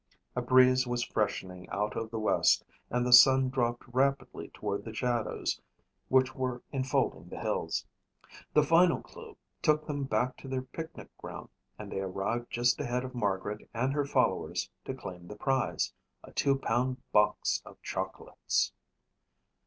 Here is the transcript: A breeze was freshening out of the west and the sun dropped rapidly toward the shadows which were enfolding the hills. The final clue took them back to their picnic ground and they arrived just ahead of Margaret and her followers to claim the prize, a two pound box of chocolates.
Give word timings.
A 0.35 0.41
breeze 0.41 0.87
was 0.87 1.03
freshening 1.03 1.69
out 1.69 1.95
of 1.95 2.09
the 2.09 2.17
west 2.17 2.65
and 2.89 3.05
the 3.05 3.13
sun 3.13 3.49
dropped 3.49 3.87
rapidly 3.87 4.49
toward 4.51 4.83
the 4.83 4.95
shadows 4.95 5.61
which 6.07 6.33
were 6.33 6.63
enfolding 6.73 7.29
the 7.29 7.39
hills. 7.39 7.85
The 8.55 8.63
final 8.63 8.99
clue 9.03 9.37
took 9.61 9.85
them 9.85 10.05
back 10.05 10.37
to 10.37 10.47
their 10.47 10.63
picnic 10.63 11.15
ground 11.19 11.49
and 11.77 11.91
they 11.91 11.99
arrived 11.99 12.49
just 12.49 12.79
ahead 12.81 13.03
of 13.03 13.13
Margaret 13.13 13.69
and 13.75 13.93
her 13.93 14.05
followers 14.07 14.71
to 14.85 14.95
claim 14.95 15.27
the 15.27 15.35
prize, 15.35 15.93
a 16.23 16.31
two 16.31 16.57
pound 16.57 16.97
box 17.13 17.61
of 17.63 17.79
chocolates. 17.83 18.71